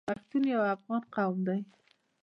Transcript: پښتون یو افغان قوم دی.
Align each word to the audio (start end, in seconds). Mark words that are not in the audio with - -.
پښتون 0.07 0.43
یو 0.53 0.61
افغان 0.75 1.03
قوم 1.15 1.37
دی. 1.47 1.59